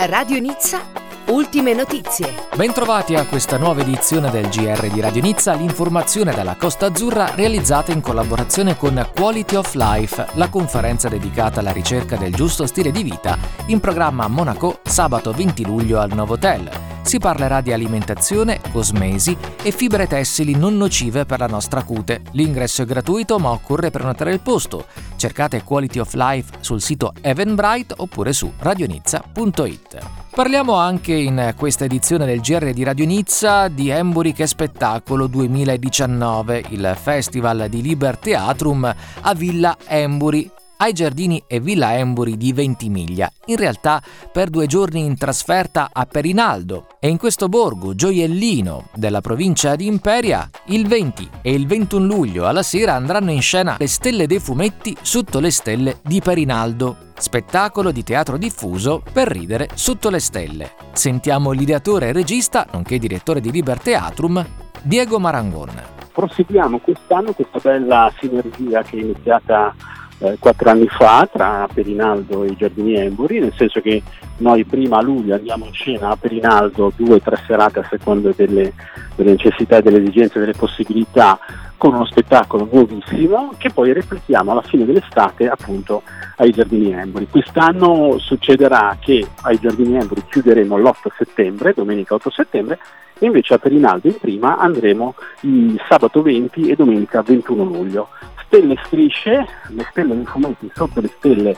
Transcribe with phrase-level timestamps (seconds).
[0.00, 0.82] Radio Nizza,
[1.26, 2.32] ultime notizie.
[2.54, 7.90] Bentrovati a questa nuova edizione del GR di Radio Nizza, l'informazione dalla Costa Azzurra realizzata
[7.90, 13.02] in collaborazione con Quality of Life, la conferenza dedicata alla ricerca del giusto stile di
[13.02, 16.70] vita, in programma a Monaco sabato 20 luglio al Novotel.
[17.02, 22.20] Si parlerà di alimentazione, cosmesi e fibre tessili non nocive per la nostra cute.
[22.32, 24.84] L'ingresso è gratuito ma occorre prenotare il posto.
[25.18, 29.98] Cercate Quality of Life sul sito Eventbrite oppure su radionizza.it.
[30.30, 36.64] Parliamo anche in questa edizione del GR di Radio Nizza di Emburi che Spettacolo 2019,
[36.68, 43.30] il festival di Liber Theatrum a Villa Emburi ai giardini e Villa Emburi di Ventimiglia,
[43.46, 49.20] in realtà per due giorni in trasferta a Perinaldo e in questo borgo gioiellino della
[49.20, 53.86] provincia di Imperia il 20 e il 21 luglio alla sera andranno in scena le
[53.88, 60.08] stelle dei fumetti sotto le stelle di Perinaldo spettacolo di teatro diffuso per ridere sotto
[60.08, 60.70] le stelle.
[60.92, 64.44] Sentiamo l'ideatore e regista, nonché direttore di Liber Theatrum,
[64.82, 65.96] Diego Marangon.
[66.12, 69.74] Proseguiamo quest'anno questa bella sinergia che è iniziata
[70.18, 74.02] eh, quattro anni fa tra Perinaldo e i Giardini Emburi, nel senso che
[74.38, 78.30] noi prima a luglio andiamo in scena a Perinaldo due o tre serate a seconda
[78.34, 78.72] delle,
[79.14, 81.38] delle necessità, delle esigenze, delle possibilità
[81.76, 86.02] con uno spettacolo nuovissimo che poi replichiamo alla fine dell'estate appunto
[86.36, 87.28] ai Giardini Emburi.
[87.30, 92.78] Quest'anno succederà che ai Giardini Emburi chiuderemo l'8 settembre, domenica 8 settembre,
[93.20, 98.08] e invece a Perinaldo in prima andremo il sabato 20 e domenica 21 luglio
[98.48, 101.56] stelle strisce, le stelle dei fumetti sotto le stelle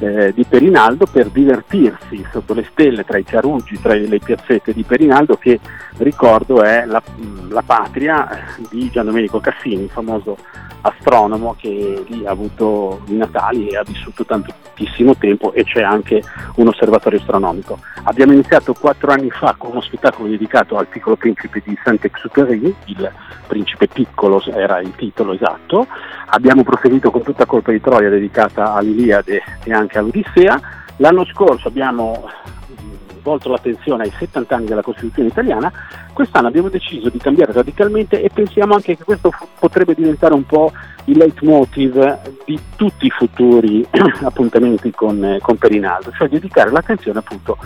[0.00, 4.82] eh, di Perinaldo per divertirsi sotto le stelle tra i Chiaruggi, tra le piazzette di
[4.82, 5.60] Perinaldo che
[5.98, 7.00] ricordo è la,
[7.48, 10.36] la patria di Gian Domenico Cassini, famoso
[10.82, 16.22] astronomo che lì ha avuto i natali e ha vissuto tantissimo tempo e c'è anche
[16.56, 17.78] un osservatorio astronomico.
[18.04, 23.12] Abbiamo iniziato quattro anni fa con uno spettacolo dedicato al piccolo principe di Saint-Exupéry, il
[23.46, 25.86] principe piccolo era il titolo esatto,
[26.34, 30.60] abbiamo proseguito con tutta colpa di Troia dedicata all'Iliade e anche all'Odissea,
[30.96, 32.28] l'anno scorso abbiamo
[33.22, 35.70] volto l'attenzione ai 70 anni della Costituzione italiana,
[36.12, 40.72] quest'anno abbiamo deciso di cambiare radicalmente e pensiamo anche che questo potrebbe diventare un po'
[41.04, 43.86] il leitmotiv di tutti i futuri
[44.24, 47.56] appuntamenti con, eh, con Perinaldo, cioè dedicare l'attenzione appunto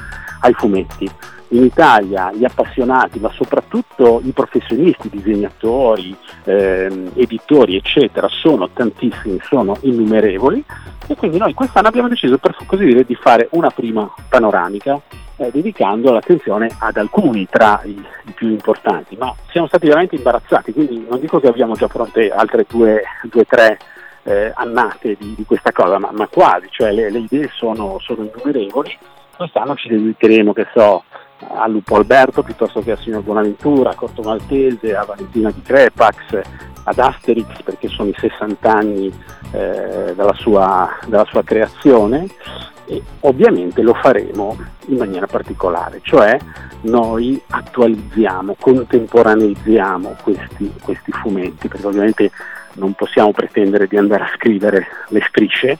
[0.41, 1.10] ai fumetti.
[1.49, 9.77] In Italia gli appassionati, ma soprattutto i professionisti, disegnatori, ehm, editori, eccetera, sono tantissimi, sono
[9.83, 10.65] innumerevoli.
[11.07, 15.01] E quindi noi quest'anno abbiamo deciso per così dire di fare una prima panoramica
[15.37, 20.73] eh, dedicando l'attenzione ad alcuni tra i, i, più importanti, ma siamo stati veramente imbarazzati,
[20.73, 23.03] quindi non dico che abbiamo già pronte altre due
[23.33, 23.78] o tre
[24.25, 28.25] eh, annate di, di, questa cosa, ma, ma quasi, cioè le, le idee sono, sono,
[28.25, 28.99] innumerevoli,
[29.37, 31.05] quest'anno ci dedicheremo, che so,
[31.39, 36.41] a Lupo Alberto piuttosto che al signor Bonaventura, a Corto Maltese, a Valentina di Crepax,
[36.85, 39.13] ad Asterix perché sono i 60 anni
[39.53, 42.27] eh, dalla, sua, dalla sua creazione.
[42.89, 46.39] E ovviamente lo faremo in maniera particolare, cioè
[46.83, 52.31] noi attualizziamo, contemporaneizziamo questi, questi fumetti, perché ovviamente
[52.75, 55.79] non possiamo pretendere di andare a scrivere le strisce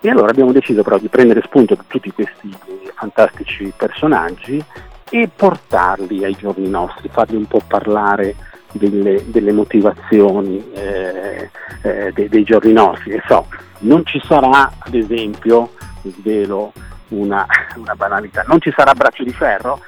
[0.00, 2.54] e allora abbiamo deciso però di prendere spunto da tutti questi
[2.94, 4.62] fantastici personaggi
[5.10, 8.34] e portarli ai giorni nostri, farli un po' parlare
[8.72, 11.50] delle, delle motivazioni eh,
[11.82, 13.20] eh, dei, dei giorni nostri.
[13.26, 13.46] So,
[13.80, 15.72] non ci sarà ad esempio
[16.02, 16.72] svelo
[17.08, 18.44] una, una banalità.
[18.46, 19.80] Non ci sarà braccio di ferro,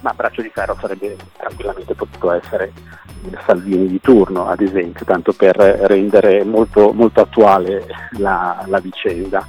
[0.00, 2.72] ma braccio di ferro sarebbe tranquillamente potuto essere
[3.44, 7.86] Salvini di turno, ad esempio, tanto per rendere molto, molto attuale
[8.18, 9.46] la, la vicenda.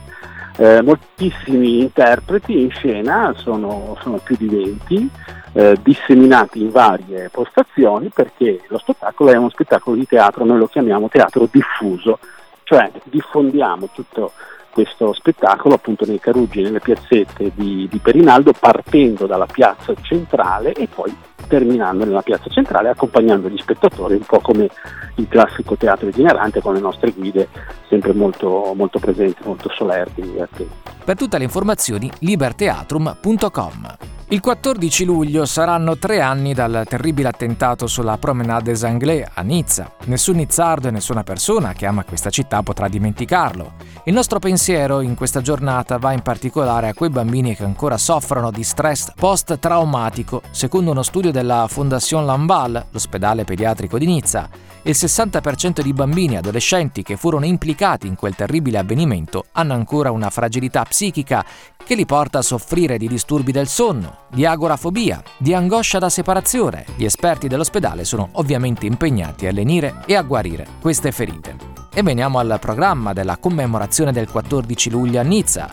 [0.58, 5.10] Eh, moltissimi interpreti in scena, sono, sono più di 20,
[5.54, 10.68] eh, disseminati in varie postazioni perché lo spettacolo è uno spettacolo di teatro, noi lo
[10.68, 12.20] chiamiamo teatro diffuso,
[12.64, 14.34] cioè diffondiamo tutto
[14.72, 20.88] questo spettacolo appunto nei Caruggi, nelle piazzette di, di Perinaldo, partendo dalla piazza centrale e
[20.88, 21.16] poi
[21.48, 24.70] terminando nella piazza centrale, accompagnando gli spettatori, un po' come
[25.16, 27.50] il classico teatro itinerante con le nostre guide
[27.88, 30.74] sempre molto, molto presenti, molto solerti e attenti.
[31.04, 38.20] Per tutte le informazioni liberteatrum.com il 14 luglio saranno tre anni dal terribile attentato sulla
[38.20, 39.92] Promenade des Anglais a Nizza.
[40.06, 43.74] Nessun nizzardo e nessuna persona che ama questa città potrà dimenticarlo.
[44.04, 48.52] Il nostro pensiero in questa giornata va in particolare a quei bambini che ancora soffrono
[48.52, 54.48] di stress post-traumatico, secondo uno studio della Fondation Lamballe, l'ospedale pediatrico di Nizza.
[54.84, 60.12] Il 60% di bambini e adolescenti che furono implicati in quel terribile avvenimento hanno ancora
[60.12, 61.44] una fragilità psichica
[61.90, 66.86] che li porta a soffrire di disturbi del sonno, di agorafobia, di angoscia da separazione.
[66.96, 71.56] Gli esperti dell'ospedale sono ovviamente impegnati a lenire e a guarire queste ferite.
[71.92, 75.70] E veniamo al programma della commemorazione del 14 luglio a Nizza.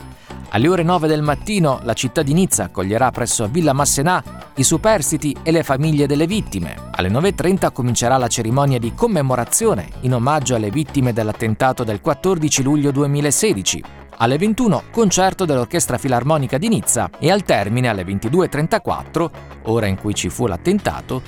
[0.50, 4.22] Alle ore 9 del mattino la città di Nizza accoglierà presso Villa Massenà
[4.54, 6.88] i superstiti e le famiglie delle vittime.
[6.92, 12.90] Alle 9.30 comincerà la cerimonia di commemorazione in omaggio alle vittime dell'attentato del 14 luglio
[12.90, 13.95] 2016.
[14.18, 19.30] Alle 21 concerto dell'Orchestra Filarmonica di Nizza e al termine alle 22.34,
[19.64, 21.22] ora in cui ci fu l'attentato,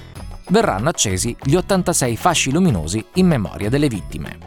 [0.48, 4.38] verranno accesi gli 86 fasci luminosi in memoria delle vittime.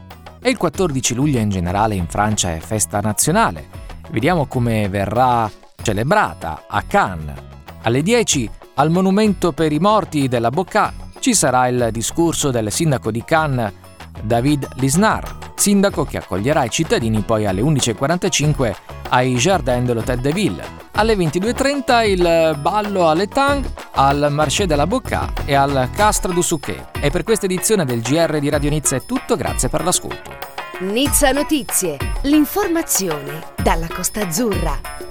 [0.41, 5.49] E il 14 luglio in generale in Francia è festa nazionale Vediamo come verrà
[5.81, 7.39] celebrata a Cannes.
[7.83, 13.09] Alle 10 al monumento per i morti della Bocca ci sarà il discorso del sindaco
[13.09, 13.71] di Cannes,
[14.21, 18.73] David Lisnar, sindaco che accoglierà i cittadini poi alle 11.45
[19.09, 20.63] ai Jardin de l'Hôtel de Ville.
[20.93, 26.97] Alle 22.30 il ballo alle Tang, al Marché della Bocca e al Castro du Souquet.
[26.99, 30.31] E per questa edizione del GR di Radio Nizza è tutto, grazie per l'ascolto.
[30.79, 35.09] Nizza Notizie, l'informazione dalla Costa Azzurra.